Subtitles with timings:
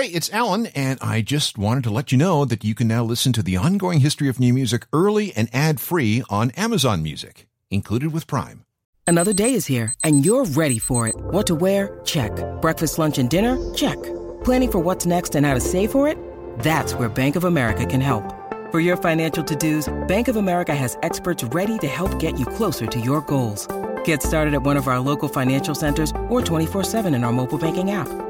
[0.00, 3.04] Hey, it's Alan, and I just wanted to let you know that you can now
[3.04, 7.46] listen to the ongoing history of new music early and ad free on Amazon Music,
[7.70, 8.64] included with Prime.
[9.06, 11.14] Another day is here, and you're ready for it.
[11.18, 12.00] What to wear?
[12.06, 12.32] Check.
[12.62, 13.58] Breakfast, lunch, and dinner?
[13.74, 14.02] Check.
[14.42, 16.16] Planning for what's next and how to save for it?
[16.60, 18.24] That's where Bank of America can help.
[18.70, 22.46] For your financial to dos, Bank of America has experts ready to help get you
[22.46, 23.68] closer to your goals.
[24.04, 27.90] Get started at one of our local financial centers or 24-7 in our mobile banking
[27.90, 28.29] app.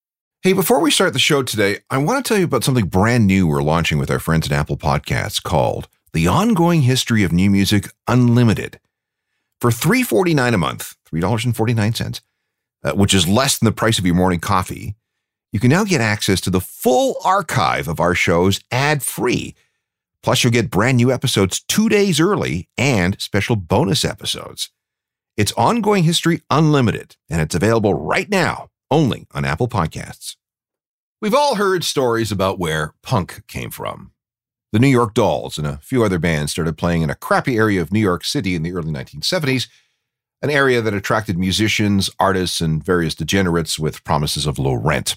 [0.43, 3.27] Hey, before we start the show today, I want to tell you about something brand
[3.27, 7.51] new we're launching with our friends at Apple Podcasts called The Ongoing History of New
[7.51, 8.79] Music Unlimited.
[9.59, 12.21] For $3.49 a month, $3.49,
[12.83, 14.95] uh, which is less than the price of your morning coffee,
[15.51, 19.53] you can now get access to the full archive of our shows ad free.
[20.23, 24.71] Plus, you'll get brand new episodes two days early and special bonus episodes.
[25.37, 30.35] It's Ongoing History Unlimited, and it's available right now only on Apple Podcasts.
[31.21, 34.11] We've all heard stories about where punk came from.
[34.73, 37.81] The New York Dolls and a few other bands started playing in a crappy area
[37.81, 39.67] of New York City in the early 1970s,
[40.41, 45.15] an area that attracted musicians, artists, and various degenerates with promises of low rent.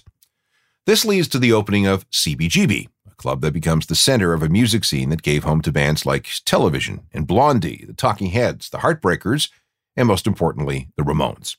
[0.85, 4.49] This leads to the opening of CBGB, a club that becomes the center of a
[4.49, 8.79] music scene that gave home to bands like Television and Blondie, the Talking Heads, the
[8.79, 9.49] Heartbreakers,
[9.97, 11.55] and most importantly, the Ramones.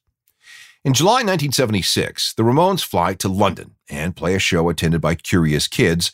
[0.85, 5.67] In July 1976, the Ramones fly to London and play a show attended by curious
[5.67, 6.13] kids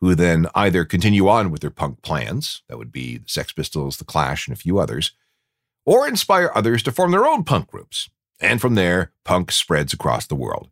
[0.00, 3.96] who then either continue on with their punk plans, that would be the Sex Pistols,
[3.96, 5.12] the Clash, and a few others,
[5.84, 8.10] or inspire others to form their own punk groups.
[8.40, 10.68] And from there, punk spreads across the world.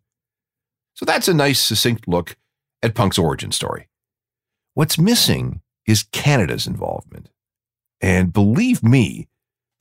[0.95, 2.37] So that's a nice, succinct look
[2.83, 3.89] at punk's origin story.
[4.75, 7.31] What's missing is Canada's involvement.
[8.01, 9.29] And believe me,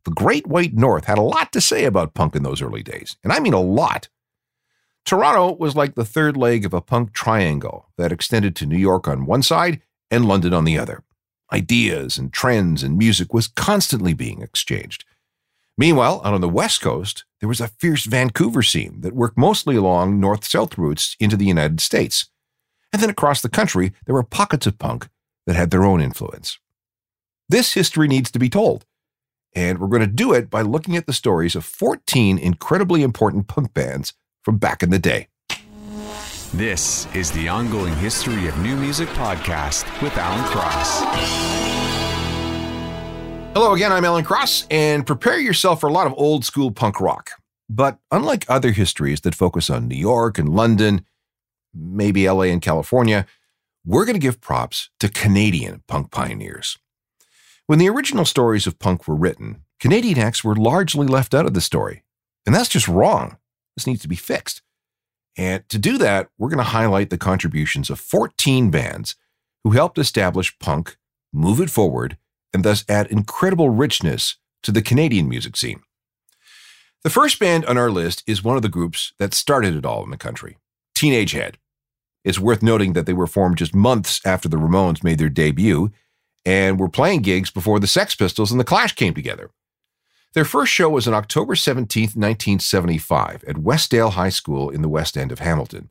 [0.05, 3.17] the Great White North had a lot to say about punk in those early days,
[3.23, 4.09] and I mean a lot.
[5.05, 9.07] Toronto was like the third leg of a punk triangle that extended to New York
[9.07, 11.03] on one side and London on the other.
[11.51, 15.05] Ideas and trends and music was constantly being exchanged.
[15.77, 19.75] Meanwhile, out on the West Coast, there was a fierce Vancouver scene that worked mostly
[19.75, 22.29] along north south routes into the United States.
[22.91, 25.09] And then across the country, there were pockets of punk
[25.47, 26.59] that had their own influence.
[27.49, 28.85] This history needs to be told.
[29.55, 33.47] And we're going to do it by looking at the stories of 14 incredibly important
[33.47, 35.27] punk bands from back in the day.
[36.53, 41.01] This is the ongoing history of new music podcast with Alan Cross.
[43.55, 46.99] Hello again, I'm Alan Cross, and prepare yourself for a lot of old school punk
[46.99, 47.31] rock.
[47.69, 51.05] But unlike other histories that focus on New York and London,
[51.73, 53.25] maybe LA and California,
[53.85, 56.77] we're going to give props to Canadian punk pioneers.
[57.65, 61.53] When the original stories of punk were written, Canadian acts were largely left out of
[61.53, 62.03] the story.
[62.45, 63.37] And that's just wrong.
[63.75, 64.61] This needs to be fixed.
[65.37, 69.15] And to do that, we're going to highlight the contributions of 14 bands
[69.63, 70.97] who helped establish punk,
[71.31, 72.17] move it forward,
[72.53, 75.81] and thus add incredible richness to the Canadian music scene.
[77.03, 80.03] The first band on our list is one of the groups that started it all
[80.03, 80.57] in the country
[80.93, 81.57] Teenage Head.
[82.23, 85.91] It's worth noting that they were formed just months after the Ramones made their debut
[86.45, 89.49] and were playing gigs before the Sex Pistols and the Clash came together.
[90.33, 95.15] Their first show was on October 17, 1975, at Westdale High School in the West
[95.15, 95.89] End of Hamilton.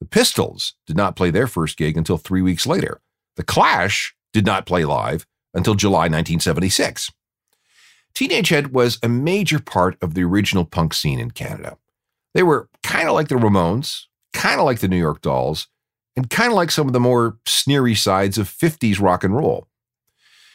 [0.00, 3.00] The Pistols did not play their first gig until three weeks later.
[3.36, 7.12] The Clash did not play live until July 1976.
[8.14, 11.76] Teenage Head was a major part of the original punk scene in Canada.
[12.34, 15.68] They were kind of like the Ramones, kind of like the New York Dolls,
[16.16, 19.68] and kind of like some of the more sneery sides of 50s rock and roll.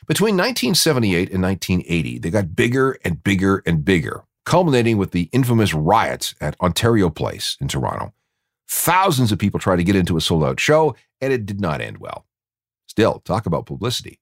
[0.07, 5.73] Between 1978 and 1980, they got bigger and bigger and bigger, culminating with the infamous
[5.73, 8.13] riots at Ontario Place in Toronto.
[8.69, 11.81] Thousands of people tried to get into a sold out show, and it did not
[11.81, 12.25] end well.
[12.87, 14.21] Still, talk about publicity.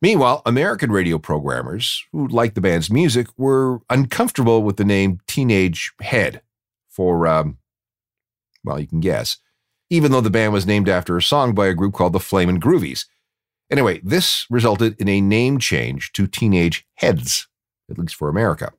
[0.00, 5.92] Meanwhile, American radio programmers who liked the band's music were uncomfortable with the name Teenage
[6.00, 6.42] Head
[6.88, 7.58] for, um,
[8.62, 9.38] well, you can guess,
[9.90, 12.60] even though the band was named after a song by a group called the Flamin'
[12.60, 13.06] Groovies
[13.72, 17.48] Anyway, this resulted in a name change to Teenage Heads,
[17.90, 18.70] at least for America.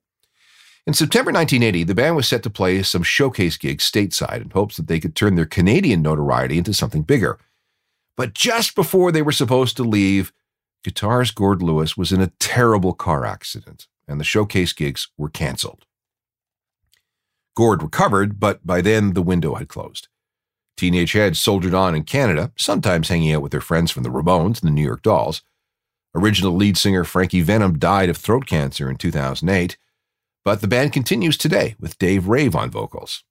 [0.86, 4.78] In September 1980, the band was set to play some showcase gigs stateside in hopes
[4.78, 7.40] that they could turn their Canadian notoriety into something bigger.
[8.16, 10.32] But just before they were supposed to leave,
[10.86, 15.86] guitarist Gord Lewis was in a terrible car accident, and the showcase gigs were canceled.
[17.56, 20.08] Gord recovered, but by then the window had closed.
[20.78, 24.62] Teenage Heads soldiered on in Canada, sometimes hanging out with their friends from the Ramones
[24.62, 25.42] and the New York Dolls.
[26.16, 29.78] Original lead singer Frankie Venom died of throat cancer in 2008,
[30.46, 33.24] but the band continues today with Dave Rave on vocals.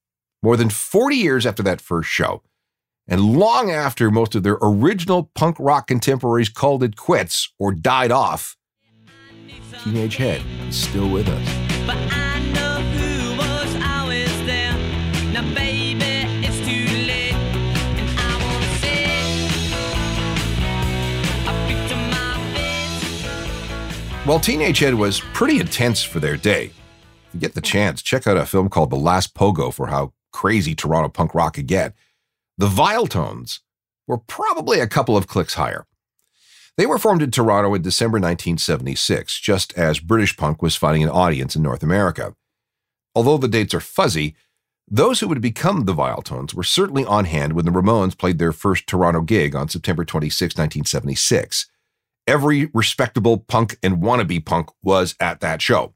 [0.42, 2.42] More than 40 years after that first show,
[3.06, 8.10] and long after most of their original punk rock contemporaries called it quits or died
[8.10, 8.56] off,
[9.84, 12.21] Teenage Head is still with us.
[24.24, 26.66] Well, Teenage Head was pretty intense for their day.
[26.66, 30.12] If you get the chance, check out a film called The Last Pogo for how
[30.32, 31.92] crazy Toronto punk rock could get.
[32.56, 33.58] The Viletones
[34.06, 35.86] were probably a couple of clicks higher.
[36.76, 41.10] They were formed in Toronto in December 1976, just as British punk was finding an
[41.10, 42.36] audience in North America.
[43.16, 44.36] Although the dates are fuzzy,
[44.86, 48.52] those who would become the Viletones were certainly on hand when the Ramones played their
[48.52, 51.66] first Toronto gig on September 26, 1976
[52.26, 55.94] every respectable punk and wannabe punk was at that show.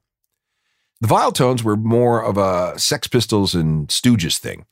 [0.99, 4.65] The Viletones were more of a Sex Pistols and Stooges thing.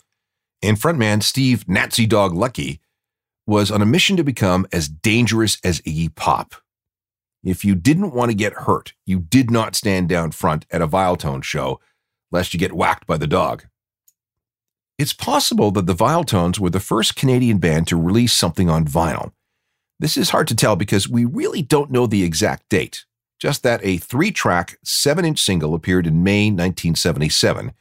[0.64, 2.80] And frontman Steve Nazi Dog Leckie
[3.46, 6.56] was on a mission to become as dangerous as Iggy Pop.
[7.44, 10.88] If you didn't want to get hurt, you did not stand down front at a
[10.88, 11.80] Viletone show,
[12.32, 13.66] lest you get whacked by the dog.
[14.98, 19.32] It's possible that the Viletones were the first Canadian band to release something on vinyl.
[20.06, 23.06] This is hard to tell because we really don't know the exact date,
[23.40, 27.72] just that a three track, seven inch single appeared in May 1977,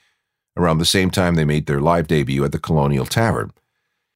[0.56, 3.53] around the same time they made their live debut at the Colonial Tavern.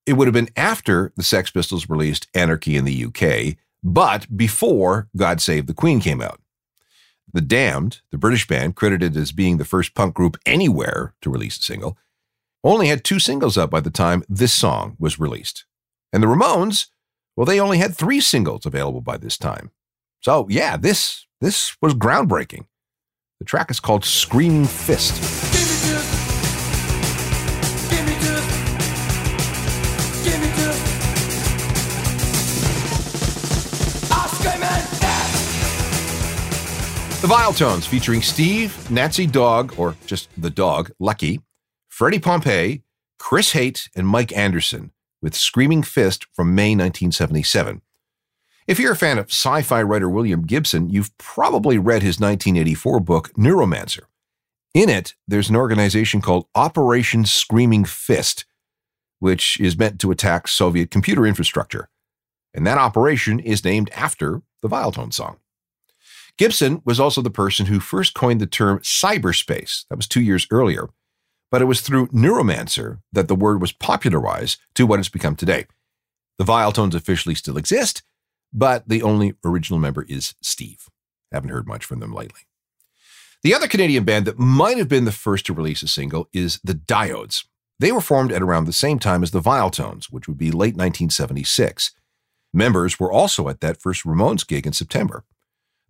[0.07, 5.09] It would have been after the Sex Pistols released Anarchy in the UK, but before
[5.15, 6.41] God Save the Queen came out.
[7.35, 11.59] The Damned, the British band credited as being the first punk group anywhere to release
[11.59, 11.99] a single,
[12.65, 15.67] only had two singles up by the time this song was released.
[16.11, 16.87] And the Ramones
[17.38, 19.70] well, they only had three singles available by this time.
[20.23, 22.67] So, yeah, this this was groundbreaking.
[23.38, 25.14] The track is called Screaming Fist.
[37.20, 41.40] The Viletones featuring Steve, Nazi Dog, or just the dog, Leckie,
[41.88, 42.82] Freddie Pompeii,
[43.20, 44.90] Chris Haight, and Mike Anderson
[45.20, 47.82] with Screaming Fist from May 1977.
[48.67, 53.00] If you're a fan of sci fi writer William Gibson, you've probably read his 1984
[53.00, 54.03] book, Neuromancer.
[54.75, 58.44] In it, there's an organization called Operation Screaming Fist,
[59.19, 61.88] which is meant to attack Soviet computer infrastructure.
[62.53, 65.38] And that operation is named after the Viletone song.
[66.37, 69.87] Gibson was also the person who first coined the term cyberspace.
[69.88, 70.88] That was two years earlier
[71.50, 75.67] but it was through Neuromancer that the word was popularized to what it's become today.
[76.39, 78.03] The Viletones officially still exist,
[78.53, 80.89] but the only original member is Steve.
[81.33, 82.43] Haven't heard much from them lately.
[83.43, 86.59] The other Canadian band that might have been the first to release a single is
[86.64, 87.45] the Diodes.
[87.78, 90.75] They were formed at around the same time as the Viletones, which would be late
[90.75, 91.93] 1976.
[92.52, 95.25] Members were also at that first Ramones gig in September.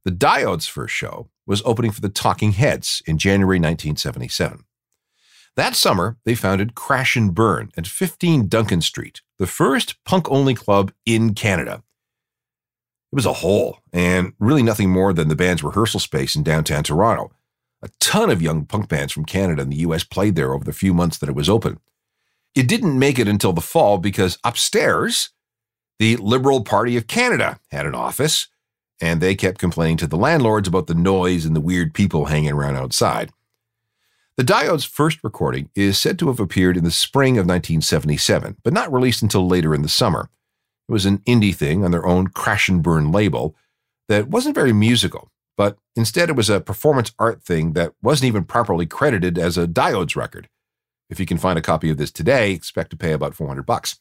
[0.04, 4.64] The Diodes' first show was opening for the Talking Heads in January 1977.
[5.58, 10.54] That summer, they founded Crash and Burn at 15 Duncan Street, the first punk only
[10.54, 11.82] club in Canada.
[13.10, 16.84] It was a hole, and really nothing more than the band's rehearsal space in downtown
[16.84, 17.32] Toronto.
[17.82, 20.72] A ton of young punk bands from Canada and the US played there over the
[20.72, 21.80] few months that it was open.
[22.54, 25.30] It didn't make it until the fall because upstairs,
[25.98, 28.46] the Liberal Party of Canada had an office,
[29.00, 32.52] and they kept complaining to the landlords about the noise and the weird people hanging
[32.52, 33.32] around outside.
[34.38, 38.72] The Diodes' first recording is said to have appeared in the spring of 1977, but
[38.72, 40.30] not released until later in the summer.
[40.88, 43.56] It was an indie thing on their own Crash and Burn label
[44.06, 48.44] that wasn't very musical, but instead it was a performance art thing that wasn't even
[48.44, 50.48] properly credited as a Diodes record.
[51.10, 53.98] If you can find a copy of this today, expect to pay about 400 bucks.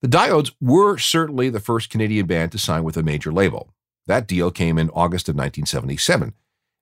[0.00, 3.72] The Diodes were certainly the first Canadian band to sign with a major label.
[4.08, 6.34] That deal came in August of 1977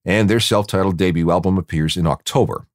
[0.04, 2.66] and their self titled debut album appears in October.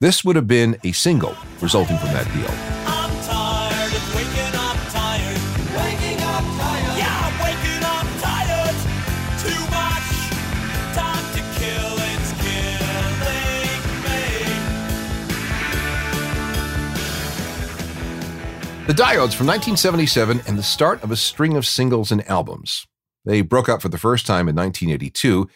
[0.00, 2.74] This would have been a single resulting from that deal.
[18.86, 22.86] The Diodes from 1977 and the start of a string of singles and albums.
[23.24, 25.48] They broke up for the first time in 1982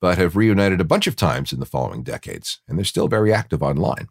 [0.00, 3.32] but have reunited a bunch of times in the following decades, and they're still very
[3.32, 4.08] active online.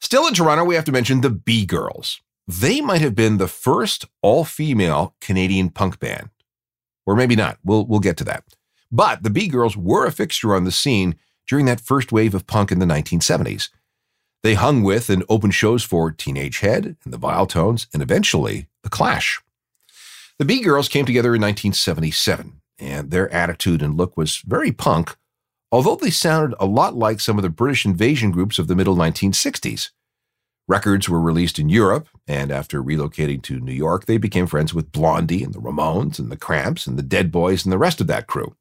[0.00, 2.20] Still in Toronto, we have to mention the B Girls.
[2.46, 6.28] They might have been the first all female Canadian punk band.
[7.06, 7.58] Or maybe not.
[7.64, 8.44] We'll, we'll get to that.
[8.92, 11.16] But the B Girls were a fixture on the scene
[11.48, 13.70] during that first wave of punk in the 1970s.
[14.42, 18.90] They hung with and opened shows for Teenage Head and the Viletones and eventually The
[18.90, 19.40] Clash.
[20.38, 25.16] The B Girls came together in 1977, and their attitude and look was very punk,
[25.70, 28.96] although they sounded a lot like some of the British invasion groups of the middle
[28.96, 29.90] 1960s.
[30.66, 34.92] Records were released in Europe, and after relocating to New York, they became friends with
[34.92, 38.06] Blondie and the Ramones and the Cramps and the Dead Boys and the rest of
[38.06, 38.56] that crew.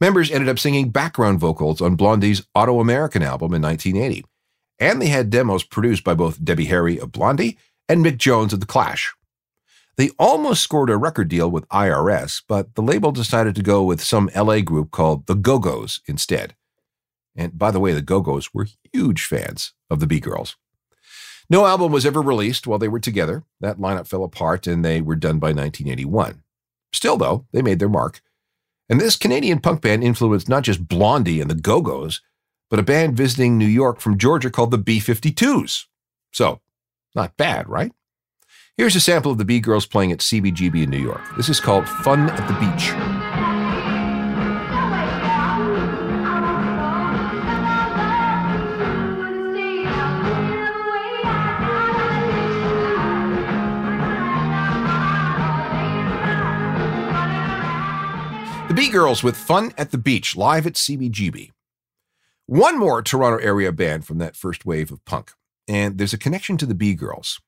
[0.00, 4.24] Members ended up singing background vocals on Blondie's Autoamerican album in 1980,
[4.78, 8.60] and they had demos produced by both Debbie Harry of Blondie and Mick Jones of
[8.60, 9.14] The Clash.
[9.96, 14.02] They almost scored a record deal with IRS, but the label decided to go with
[14.02, 16.54] some LA group called the Go Go's instead.
[17.34, 20.56] And by the way, the Go Go's were huge fans of the B Girls.
[21.48, 23.44] No album was ever released while they were together.
[23.60, 26.42] That lineup fell apart and they were done by 1981.
[26.92, 28.20] Still, though, they made their mark.
[28.88, 32.20] And this Canadian punk band influenced not just Blondie and the Go Go's,
[32.68, 35.84] but a band visiting New York from Georgia called the B 52s.
[36.32, 36.60] So,
[37.14, 37.92] not bad, right?
[38.78, 41.22] Here's a sample of the B Girls playing at CBGB in New York.
[41.38, 42.90] This is called Fun at the Beach.
[58.68, 61.52] The B Girls with Fun at the Beach live at CBGB.
[62.44, 65.32] One more Toronto area band from that first wave of punk,
[65.66, 67.40] and there's a connection to the B Girls.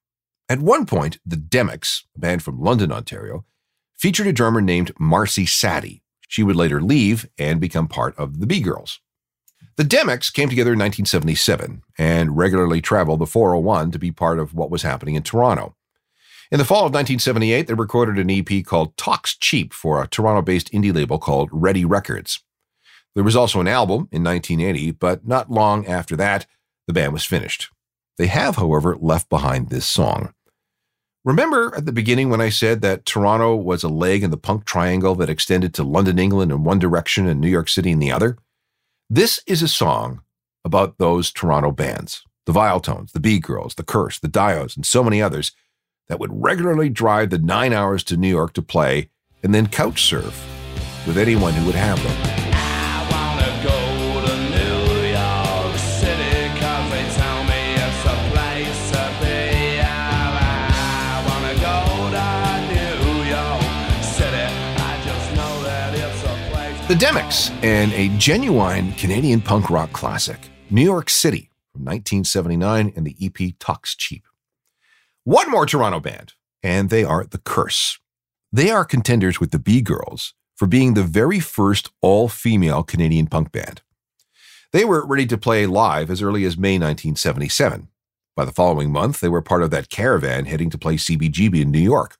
[0.48, 3.44] At one point, the Demics, a band from London, Ontario,
[3.96, 6.02] featured a drummer named Marcy Saddy.
[6.26, 9.00] She would later leave and become part of the B Girls.
[9.76, 14.54] The Demics came together in 1977 and regularly traveled the 401 to be part of
[14.54, 15.76] what was happening in Toronto.
[16.50, 20.40] In the fall of 1978, they recorded an EP called Talks Cheap for a Toronto
[20.40, 22.40] based indie label called Ready Records.
[23.14, 26.46] There was also an album in 1980, but not long after that,
[26.86, 27.68] the band was finished.
[28.16, 30.32] They have, however, left behind this song.
[31.28, 34.64] Remember at the beginning when I said that Toronto was a leg in the punk
[34.64, 38.10] triangle that extended to London, England in one direction and New York City in the
[38.10, 38.38] other?
[39.10, 40.22] This is a song
[40.64, 45.04] about those Toronto bands the Viletones, the B Girls, the Curse, the Diodes, and so
[45.04, 45.52] many others
[46.08, 49.10] that would regularly drive the nine hours to New York to play
[49.42, 50.46] and then couch surf
[51.06, 52.37] with anyone who would have them.
[66.88, 70.38] The Demics and a genuine Canadian punk rock classic,
[70.70, 74.26] New York City from 1979 and the EP Talks Cheap.
[75.24, 77.98] One more Toronto band, and they are The Curse.
[78.50, 83.26] They are contenders with the B Girls for being the very first all female Canadian
[83.26, 83.82] punk band.
[84.72, 87.88] They were ready to play live as early as May 1977.
[88.34, 91.70] By the following month, they were part of that caravan heading to play CBGB in
[91.70, 92.16] New York.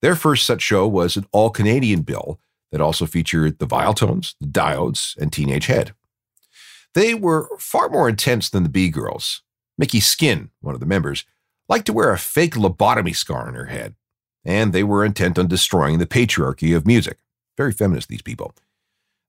[0.00, 2.38] Their first such show was an all Canadian bill
[2.72, 5.94] that also featured the Viletones, the Diodes, and Teenage Head.
[6.94, 9.42] They were far more intense than the B Girls.
[9.78, 11.24] Mickey Skin, one of the members,
[11.68, 13.94] liked to wear a fake lobotomy scar on her head,
[14.44, 17.18] and they were intent on destroying the patriarchy of music.
[17.56, 18.54] Very feminist, these people.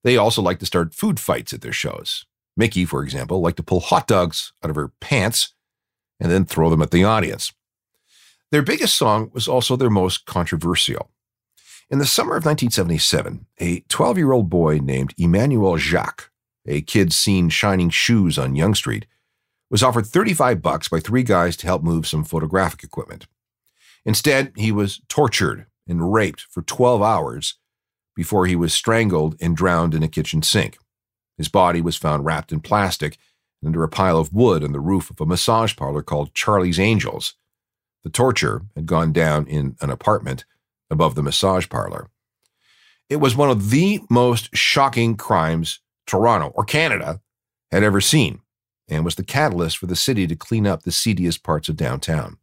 [0.03, 2.25] They also liked to start food fights at their shows.
[2.55, 5.53] Mickey, for example, liked to pull hot dogs out of her pants
[6.19, 7.51] and then throw them at the audience.
[8.51, 11.11] Their biggest song was also their most controversial.
[11.89, 16.31] In the summer of 1977, a 12 year old boy named Emmanuel Jacques,
[16.65, 19.05] a kid seen shining shoes on Yonge Street,
[19.69, 23.27] was offered 35 bucks by three guys to help move some photographic equipment.
[24.05, 27.55] Instead, he was tortured and raped for 12 hours
[28.17, 30.77] before he was strangled and drowned in a kitchen sink.
[31.37, 33.17] His body was found wrapped in plastic
[33.65, 37.35] under a pile of wood on the roof of a massage parlor called Charlie's Angels.
[38.03, 40.43] The torture had gone down in an apartment
[40.89, 42.09] above the massage parlor.
[43.09, 47.21] It was one of the most shocking crimes Toronto or Canada
[47.71, 48.41] had ever seen
[48.89, 52.37] and was the catalyst for the city to clean up the seediest parts of downtown.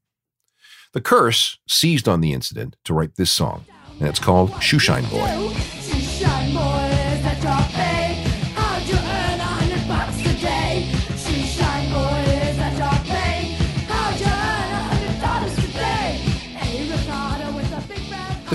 [0.93, 3.65] The Curse seized on the incident to write this song,
[3.99, 5.74] and it's called Shoeshine Boy.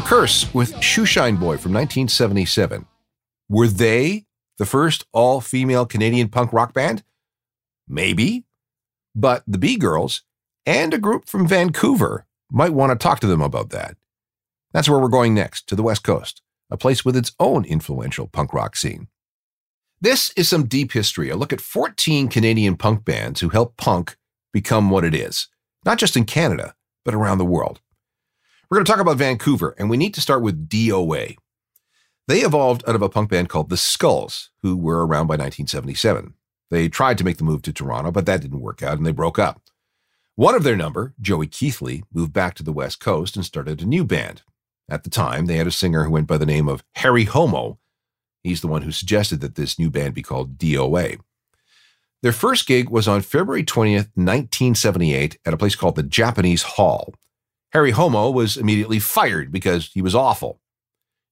[0.10, 2.88] Curse with Shoeshine Boy from 1977.
[3.48, 4.25] Were they
[4.58, 7.04] the first all female Canadian punk rock band?
[7.88, 8.46] Maybe.
[9.13, 10.24] But the B Girls
[10.66, 13.98] and a group from Vancouver might want to talk to them about that.
[14.74, 18.25] That's where we're going next, to the West Coast, a place with its own influential
[18.25, 19.10] punk rock scene.
[20.01, 24.18] This is some deep history, a look at 14 Canadian punk bands who helped punk
[24.54, 25.50] become what it is,
[25.86, 26.74] not just in Canada,
[27.06, 27.80] but around the world.
[28.69, 31.38] We're going to talk about Vancouver, and we need to start with DOA.
[32.27, 36.35] They evolved out of a punk band called The Skulls, who were around by 1977.
[36.69, 39.11] They tried to make the move to Toronto, but that didn't work out, and they
[39.11, 39.59] broke up.
[40.35, 43.88] One of their number, Joey Keithley, moved back to the West Coast and started a
[43.88, 44.43] new band.
[44.88, 47.79] At the time, they had a singer who went by the name of Harry Homo.
[48.43, 51.19] He's the one who suggested that this new band be called DOA.
[52.21, 57.15] Their first gig was on February 20th, 1978, at a place called the Japanese Hall.
[57.71, 60.59] Harry Homo was immediately fired because he was awful.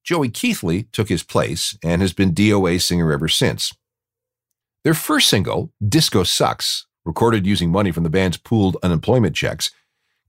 [0.03, 3.74] Joey Keithley took his place and has been DOA singer ever since.
[4.84, 9.72] Their first single, Disco Sucks, recorded using money from the band's pooled unemployment checks,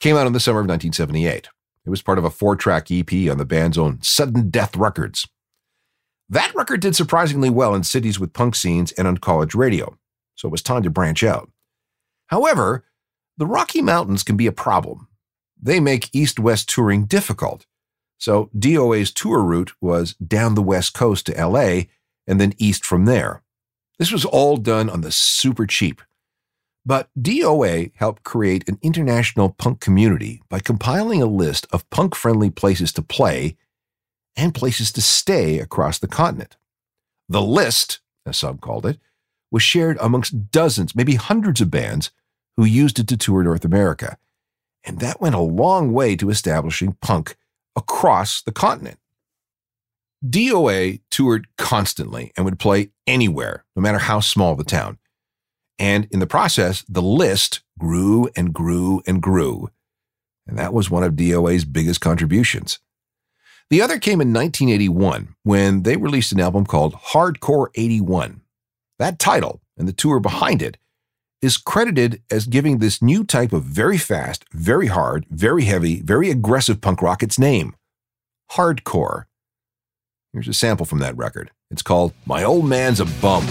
[0.00, 1.48] came out in the summer of 1978.
[1.84, 5.28] It was part of a four track EP on the band's own Sudden Death Records.
[6.28, 9.96] That record did surprisingly well in cities with punk scenes and on college radio,
[10.34, 11.50] so it was time to branch out.
[12.26, 12.84] However,
[13.38, 15.07] the Rocky Mountains can be a problem.
[15.60, 17.66] They make east west touring difficult.
[18.18, 21.82] So DOA's tour route was down the west coast to LA
[22.26, 23.42] and then east from there.
[23.98, 26.02] This was all done on the super cheap.
[26.86, 32.50] But DOA helped create an international punk community by compiling a list of punk friendly
[32.50, 33.56] places to play
[34.36, 36.56] and places to stay across the continent.
[37.28, 38.98] The list, as some called it,
[39.50, 42.10] was shared amongst dozens, maybe hundreds of bands
[42.56, 44.16] who used it to tour North America.
[44.84, 47.36] And that went a long way to establishing punk
[47.76, 48.98] across the continent.
[50.24, 54.98] DOA toured constantly and would play anywhere, no matter how small the town.
[55.78, 59.70] And in the process, the list grew and grew and grew.
[60.46, 62.80] And that was one of DOA's biggest contributions.
[63.70, 68.40] The other came in 1981 when they released an album called Hardcore 81.
[68.98, 70.78] That title and the tour behind it
[71.40, 76.30] is credited as giving this new type of very fast, very hard, very heavy, very
[76.30, 77.74] aggressive punk rock its name
[78.52, 79.24] hardcore.
[80.32, 81.50] Here's a sample from that record.
[81.70, 83.46] It's called My Old Man's a Bum.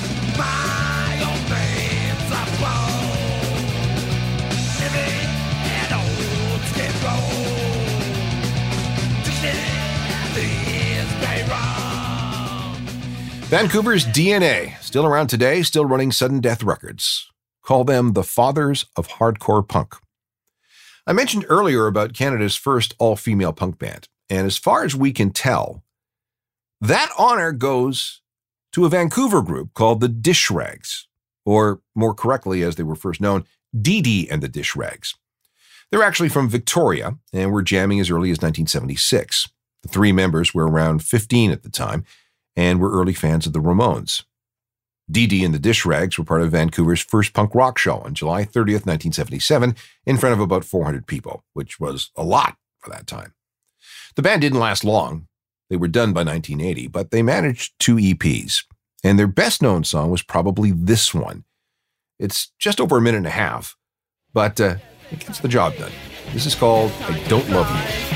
[13.48, 17.27] Vancouver's DOA, still around today, still running sudden death records.
[17.68, 19.96] Call them the fathers of hardcore punk.
[21.06, 25.12] I mentioned earlier about Canada's first all female punk band, and as far as we
[25.12, 25.84] can tell,
[26.80, 28.22] that honor goes
[28.72, 31.10] to a Vancouver group called the Dish Rags,
[31.44, 33.44] or more correctly, as they were first known,
[33.78, 35.16] Dee Dee and the Dish Rags.
[35.92, 39.50] They're actually from Victoria and were jamming as early as 1976.
[39.84, 42.06] The three members were around 15 at the time
[42.56, 44.24] and were early fans of the Ramones.
[45.10, 48.14] Dee Dee and the Dish Rags were part of Vancouver's first punk rock show on
[48.14, 53.08] July 30th, 1977, in front of about 400 people, which was a lot for that
[53.08, 53.34] time.
[54.16, 55.28] The band didn't last long.
[55.70, 58.64] They were done by 1980, but they managed two EPs.
[59.04, 61.46] And their best known song was probably this one.
[62.20, 63.78] It's just over a minute and a half,
[64.34, 64.76] but uh,
[65.12, 65.92] it gets the job done.
[66.34, 68.07] This is called I Don't Love You.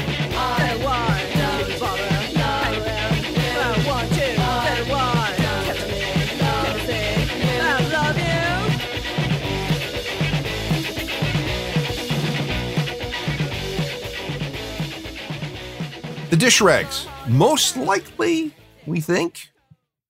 [16.41, 18.51] Dish Rags, most likely,
[18.87, 19.51] we think,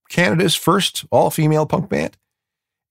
[0.08, 2.16] Canada's first all female punk band.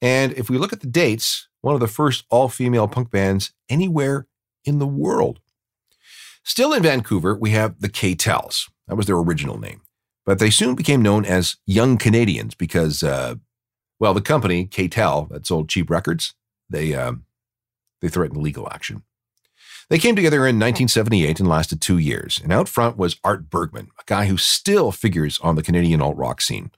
[0.03, 3.55] And if we look at the dates, one of the first all female punk bands
[3.71, 4.27] anywhere
[4.67, 5.41] in the world.
[6.45, 8.69] Still in Vancouver, we have the K-Tels.
[8.87, 9.81] That was their original name.
[10.27, 13.37] But they soon became known as Young Canadians because, uh,
[13.99, 16.35] well, the company, K-Tel, that sold cheap records,
[16.69, 17.25] they, um,
[18.03, 19.03] they threatened legal action.
[19.91, 20.63] They came together in hmm.
[20.63, 22.41] 1978 and lasted two years.
[22.43, 26.17] And out front was Art Bergman, a guy who still figures on the Canadian alt
[26.17, 26.71] rock scene.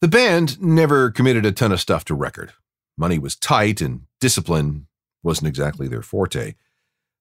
[0.00, 2.52] The band never committed a ton of stuff to record.
[2.96, 4.86] Money was tight and discipline
[5.22, 6.54] wasn't exactly their forte.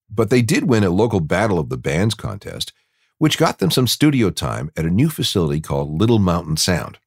[0.10, 2.72] But they did win a local Battle of the Bands contest,
[3.18, 7.00] which got them some studio time at a new facility called Little Mountain Sound.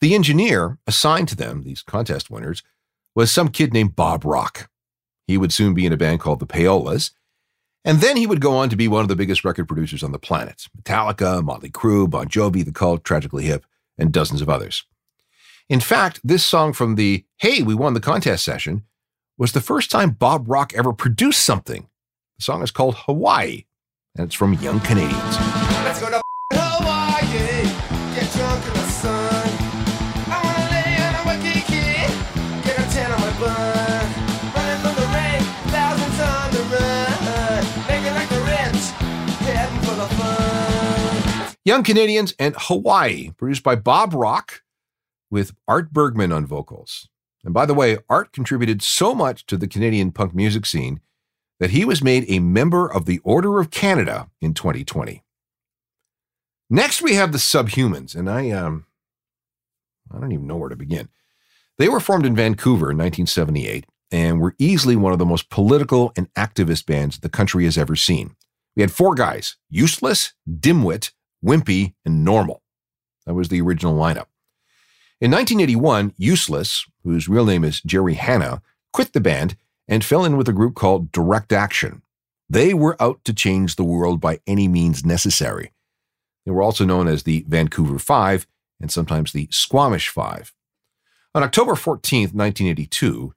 [0.00, 2.62] The engineer assigned to them, these contest winners,
[3.14, 4.68] was some kid named Bob Rock.
[5.26, 7.10] He would soon be in a band called the Payolas.
[7.84, 10.12] And then he would go on to be one of the biggest record producers on
[10.12, 13.64] the planet Metallica, Motley Crue, Bon Jovi, The Cult, Tragically Hip,
[13.96, 14.84] and dozens of others.
[15.68, 18.84] In fact, this song from the Hey, We Won the Contest session
[19.38, 21.88] was the first time Bob Rock ever produced something.
[22.38, 23.64] The song is called Hawaii,
[24.16, 25.36] and it's from Young Canadians.
[41.66, 44.62] Young Canadians and Hawaii, produced by Bob Rock
[45.32, 47.08] with Art Bergman on vocals.
[47.42, 51.00] And by the way, Art contributed so much to the Canadian punk music scene
[51.58, 55.24] that he was made a member of the Order of Canada in 2020.
[56.70, 58.86] Next, we have the Subhumans, and I um,
[60.14, 61.08] I don't even know where to begin.
[61.78, 66.12] They were formed in Vancouver in 1978 and were easily one of the most political
[66.16, 68.36] and activist bands the country has ever seen.
[68.76, 71.10] We had four guys: Useless, Dimwit,
[71.44, 72.62] Wimpy, and Normal.
[73.26, 74.26] That was the original lineup.
[75.20, 79.56] In 1981, Useless, whose real name is Gerry Hannah, quit the band
[79.88, 82.02] and fell in with a group called Direct Action.
[82.48, 85.72] They were out to change the world by any means necessary.
[86.44, 88.46] They were also known as the Vancouver Five
[88.80, 90.52] and sometimes the Squamish Five.
[91.34, 93.34] On October 14, 1982,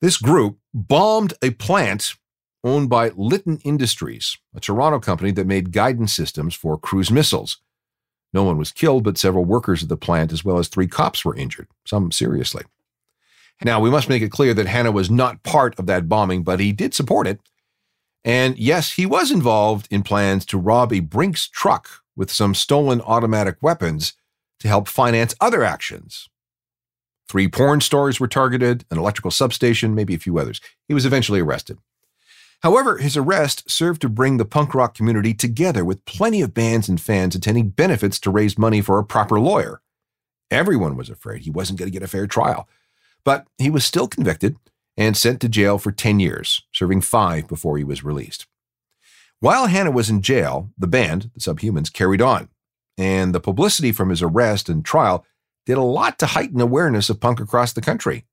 [0.00, 2.14] this group bombed a plant
[2.68, 7.58] owned by Litton Industries, a Toronto company that made guidance systems for cruise missiles.
[8.32, 11.24] No one was killed, but several workers at the plant, as well as three cops,
[11.24, 12.64] were injured, some seriously.
[13.64, 16.60] Now, we must make it clear that Hannah was not part of that bombing, but
[16.60, 17.40] he did support it.
[18.24, 23.00] And yes, he was involved in plans to rob a Brinks truck with some stolen
[23.00, 24.12] automatic weapons
[24.60, 26.28] to help finance other actions.
[27.28, 30.60] Three porn stores were targeted, an electrical substation, maybe a few others.
[30.86, 31.78] He was eventually arrested.
[32.62, 36.88] However, his arrest served to bring the punk rock community together with plenty of bands
[36.88, 39.80] and fans attending benefits to raise money for a proper lawyer.
[40.50, 42.68] Everyone was afraid he wasn't going to get a fair trial,
[43.24, 44.56] but he was still convicted
[44.96, 48.46] and sent to jail for 10 years, serving five before he was released.
[49.40, 52.48] While Hannah was in jail, the band, the Subhumans, carried on,
[52.96, 55.24] and the publicity from his arrest and trial
[55.64, 58.24] did a lot to heighten awareness of punk across the country.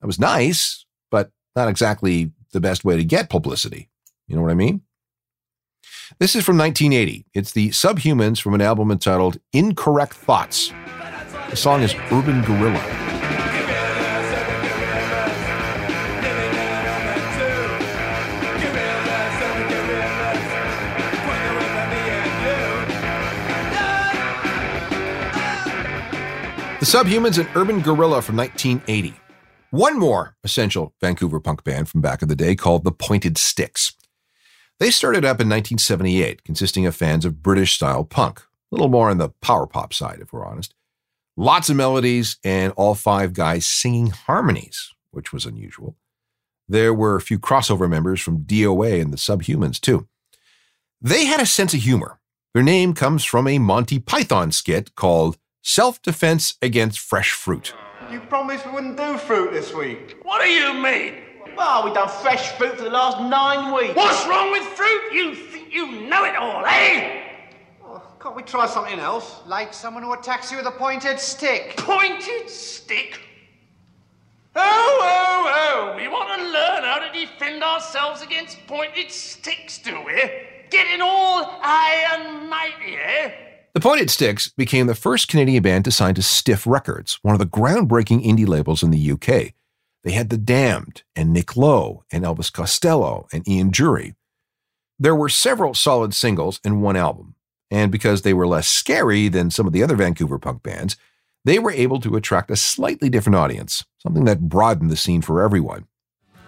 [0.00, 3.88] That was nice, but not exactly the best way to get publicity.
[4.26, 4.82] You know what I mean?
[6.18, 7.26] This is from 1980.
[7.34, 10.72] It's the Subhumans from an album entitled Incorrect Thoughts.
[11.50, 13.08] The song is Urban Gorilla.
[26.80, 29.14] The Subhumans and Urban Gorilla from 1980.
[29.70, 33.92] One more essential Vancouver punk band from back in the day called the Pointed Sticks.
[34.80, 39.10] They started up in 1978, consisting of fans of British style punk, a little more
[39.10, 40.74] on the power pop side, if we're honest.
[41.36, 45.96] Lots of melodies and all five guys singing harmonies, which was unusual.
[46.66, 50.08] There were a few crossover members from DOA and the Subhumans, too.
[51.00, 52.20] They had a sense of humor.
[52.54, 57.74] Their name comes from a Monty Python skit called Self Defense Against Fresh Fruit.
[58.10, 60.16] You promised we wouldn't do fruit this week.
[60.22, 61.14] What do you mean?
[61.54, 63.94] Well, we've done fresh fruit for the last nine weeks.
[63.94, 65.12] What's wrong with fruit?
[65.12, 67.22] You think you know it all, eh?
[67.84, 69.42] Oh, can't we try something else?
[69.46, 71.74] Like someone who attacks you with a pointed stick.
[71.76, 73.20] Pointed stick?
[74.56, 80.02] Oh, oh, oh, we want to learn how to defend ourselves against pointed sticks, do
[80.06, 80.22] we?
[80.70, 83.47] Getting all high and mighty, eh?
[83.78, 87.38] The Pointed Sticks became the first Canadian band to sign to Stiff Records, one of
[87.38, 89.54] the groundbreaking indie labels in the UK.
[90.02, 94.16] They had The Damned and Nick Lowe and Elvis Costello and Ian Dury.
[94.98, 97.36] There were several solid singles and one album,
[97.70, 100.96] and because they were less scary than some of the other Vancouver punk bands,
[101.44, 105.40] they were able to attract a slightly different audience, something that broadened the scene for
[105.40, 105.86] everyone.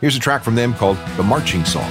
[0.00, 1.88] Here's a track from them called The Marching Song.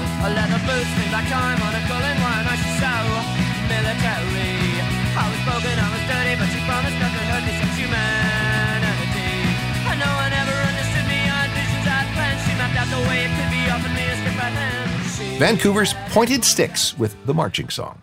[15.39, 18.01] Vancouver's Pointed Sticks with The Marching Song.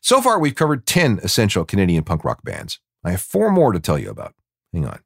[0.00, 2.80] So far, we've covered 10 essential Canadian punk rock bands.
[3.04, 4.34] I have four more to tell you about.
[4.72, 4.98] Hang on.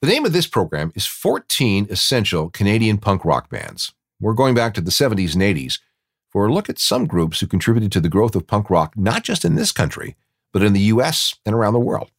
[0.00, 3.92] The name of this program is 14 Essential Canadian Punk Rock Bands.
[4.20, 5.80] We're going back to the 70s and 80s
[6.28, 9.24] for a look at some groups who contributed to the growth of punk rock, not
[9.24, 10.14] just in this country,
[10.52, 12.12] but in the US and around the world.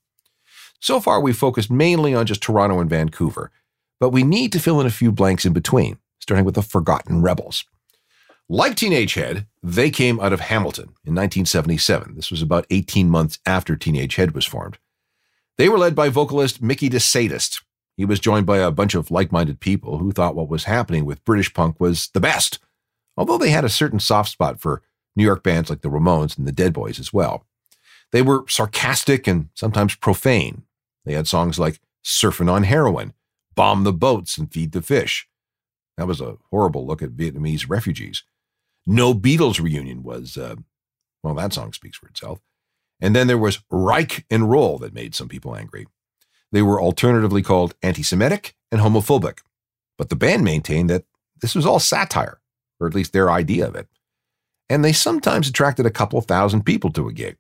[0.82, 3.52] So far, we've focused mainly on just Toronto and Vancouver,
[4.02, 7.22] but we need to fill in a few blanks in between, starting with the Forgotten
[7.22, 7.64] Rebels.
[8.54, 12.16] Like Teenage Head, they came out of Hamilton in 1977.
[12.16, 14.78] This was about 18 months after Teenage Head was formed.
[15.58, 17.62] They were led by vocalist Mickey DeSadist.
[17.96, 21.06] He was joined by a bunch of like minded people who thought what was happening
[21.06, 22.60] with British punk was the best,
[23.16, 24.82] although they had a certain soft spot for
[25.16, 27.46] New York bands like the Ramones and the Dead Boys as well.
[28.12, 30.64] They were sarcastic and sometimes profane.
[31.06, 33.14] They had songs like Surfing on Heroin,
[33.56, 35.30] Bomb the Boats, and Feed the Fish.
[35.96, 38.24] That was a horrible look at Vietnamese refugees.
[38.86, 40.56] No Beatles reunion was, uh,
[41.24, 42.40] well, that song speaks for itself.
[43.00, 45.88] And then there was Reich and Roll that made some people angry.
[46.52, 49.40] They were alternatively called anti Semitic and homophobic.
[49.98, 51.06] But the band maintained that
[51.42, 52.40] this was all satire,
[52.80, 53.88] or at least their idea of it.
[54.70, 57.38] And they sometimes attracted a couple thousand people to a gig.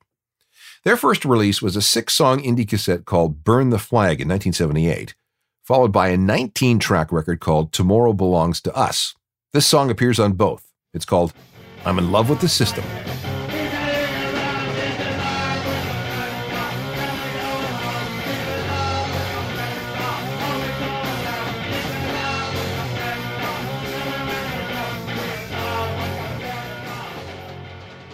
[0.83, 5.13] Their first release was a six song indie cassette called Burn the Flag in 1978,
[5.63, 9.13] followed by a 19 track record called Tomorrow Belongs to Us.
[9.53, 10.70] This song appears on both.
[10.93, 11.33] It's called
[11.85, 12.83] I'm in Love with the System.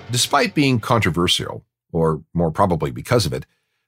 [0.09, 3.45] Despite being controversial, or more probably because of it,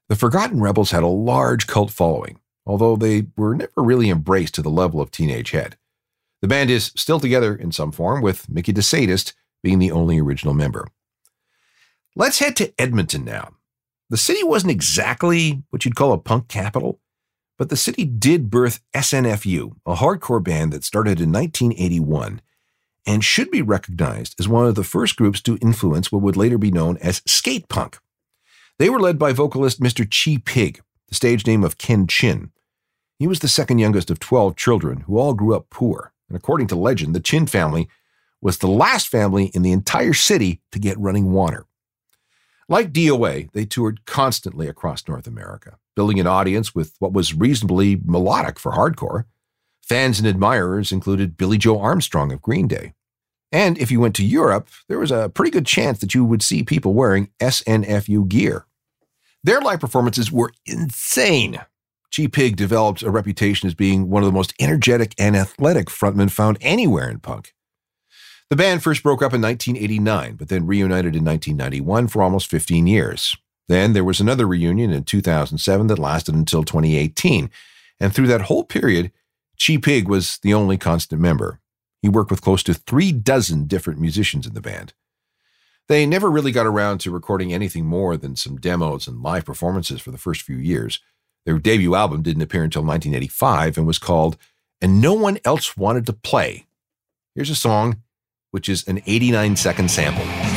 [0.10, 4.62] the Forgotten Rebels had a large cult following, although they were never really embraced to
[4.62, 5.78] the level of Teenage Head.
[6.42, 10.54] The band is still together in some form, with Mickey DeSadist being the only original
[10.54, 10.88] member.
[12.16, 13.54] Let's head to Edmonton now.
[14.10, 17.00] The city wasn't exactly what you'd call a punk capital,
[17.58, 22.42] but the city did birth SNFU, a hardcore band that started in 1981
[23.06, 26.58] and should be recognized as one of the first groups to influence what would later
[26.58, 27.98] be known as skate punk.
[28.78, 30.08] They were led by vocalist Mr.
[30.10, 32.52] Chi Pig, the stage name of Ken Chin.
[33.18, 36.68] He was the second youngest of 12 children who all grew up poor, and according
[36.68, 37.90] to legend, the Chin family
[38.42, 41.66] was the last family in the entire city to get running water.
[42.70, 48.00] Like DOA, they toured constantly across North America, building an audience with what was reasonably
[48.06, 49.26] melodic for hardcore.
[49.82, 52.94] Fans and admirers included Billie Joe Armstrong of Green Day.
[53.52, 56.44] And if you went to Europe, there was a pretty good chance that you would
[56.44, 58.68] see people wearing SNFU gear.
[59.44, 61.60] Their live performances were insane.
[62.20, 66.30] Chi Pig developed a reputation as being one of the most energetic and athletic frontmen
[66.30, 67.54] found anywhere in punk.
[68.50, 72.88] The band first broke up in 1989, but then reunited in 1991 for almost 15
[72.88, 73.38] years.
[73.70, 77.50] Then there was another reunion in 2007 that lasted until 2018.
[78.02, 79.14] And through that whole period,
[79.66, 81.62] Chi Pig was the only constant member.
[82.02, 84.94] He worked with close to three dozen different musicians in the band.
[85.88, 90.02] They never really got around to recording anything more than some demos and live performances
[90.02, 91.00] for the first few years.
[91.46, 94.38] Their debut album didn't appear until 1985 and was called
[94.82, 96.66] And No One Else Wanted to Play.
[97.36, 98.02] Here's a song,
[98.52, 100.49] which is an 89 second sample.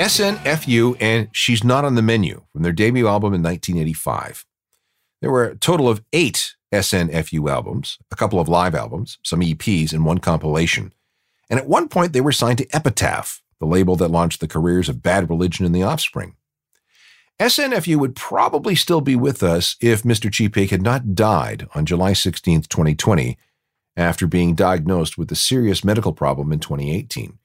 [0.00, 4.46] SNFU and She's Not on the Menu from their debut album in 1985.
[5.20, 9.92] There were a total of eight SNFU albums, a couple of live albums, some EPs,
[9.92, 10.94] and one compilation.
[11.50, 14.88] And at one point, they were signed to Epitaph, the label that launched the careers
[14.88, 16.34] of Bad Religion and The Offspring.
[17.38, 20.50] SNFU would probably still be with us if Mr.
[20.50, 23.36] Pig had not died on July 16, 2020,
[23.98, 27.38] after being diagnosed with a serious medical problem in 2018.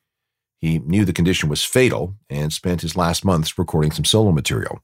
[0.59, 4.81] He knew the condition was fatal and spent his last months recording some solo material.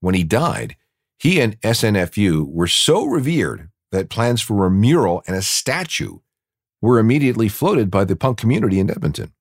[0.00, 0.76] When he died,
[1.18, 6.18] he and SNFU were so revered that plans for a mural and a statue
[6.80, 9.32] were immediately floated by the punk community in Edmonton.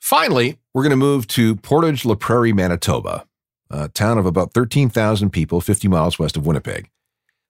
[0.00, 3.26] Finally, we're going to move to Portage La Prairie, Manitoba,
[3.70, 6.90] a town of about 13,000 people 50 miles west of Winnipeg.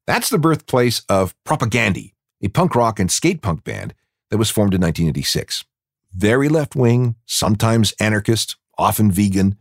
[0.07, 3.95] That's the birthplace of Propagandhi, a punk rock and skate punk band
[4.31, 5.65] that was formed in 1986.
[6.15, 9.57] Very left wing, sometimes anarchist, often vegan.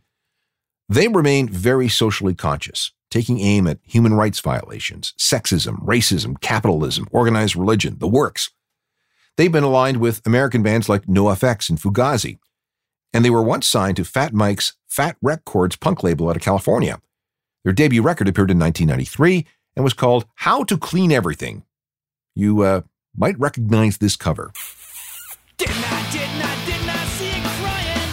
[0.88, 7.56] They remain very socially conscious, taking aim at human rights violations, sexism, racism, capitalism, organized
[7.56, 8.50] religion, the works.
[9.36, 12.38] They've been aligned with American bands like NoFX and Fugazi,
[13.12, 16.42] and they were once signed to Fat Mike's Fat Wreck Chords punk label out of
[16.42, 17.00] California.
[17.64, 21.64] Their debut record appeared in 1993 and was called How to Clean Everything.
[22.36, 22.82] You uh,
[23.16, 24.52] might recognize this cover.
[25.56, 28.10] Didn't I, didn't I, didn't I see it crying?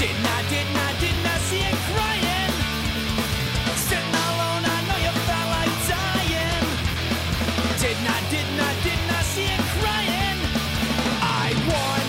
[0.00, 2.52] Didn't I, didn't I, didn't I see it crying?
[3.76, 6.64] Sitting alone, I know you felt like dying.
[7.84, 10.38] Didn't I, didn't I, didn't I see it crying?
[11.20, 12.06] I want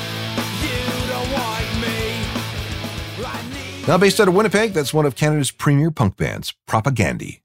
[0.63, 1.99] you to want me.
[3.87, 7.41] Now based out of Winnipeg, that's one of Canada's premier punk bands, Propagandhi.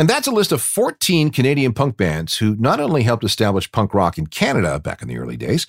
[0.00, 3.92] And that's a list of 14 Canadian punk bands who not only helped establish punk
[3.92, 5.66] rock in Canada back in the early days,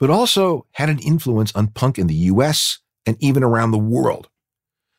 [0.00, 4.30] but also had an influence on punk in the US and even around the world.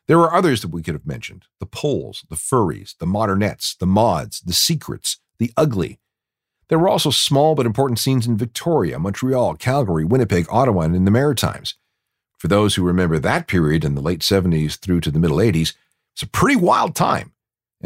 [0.08, 3.88] There are others that we could have mentioned the Poles, the Furries, the Modernettes, the
[3.88, 5.98] Mods, the Secrets, the Ugly.
[6.70, 11.06] There were also small but important scenes in Victoria, Montreal, Calgary, Winnipeg, Ottawa, and in
[11.06, 11.74] the Maritimes.
[12.38, 15.74] For those who remember that period in the late 70s through to the middle 80s,
[16.14, 17.34] it's a pretty wild time.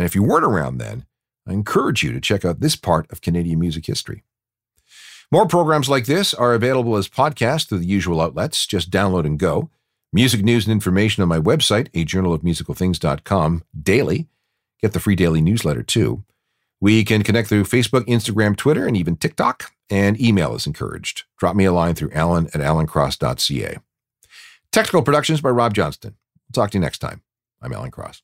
[0.02, 1.06] And if you weren't around then,
[1.48, 4.24] I encourage you to check out this part of Canadian music history.
[5.32, 8.66] More programs like this are available as podcasts through the usual outlets.
[8.66, 9.70] Just download and go.
[10.12, 12.04] Music news and information on my website, a
[13.80, 14.28] daily.
[14.82, 16.24] Get the free daily newsletter too.
[16.80, 21.26] We can connect through Facebook, Instagram, Twitter, and even TikTok, and email is encouraged.
[21.38, 23.78] Drop me a line through alan at alancross.ca.
[24.72, 26.16] Technical productions by Rob Johnston.
[26.54, 27.22] Talk to you next time.
[27.62, 28.24] I'm Alan Cross.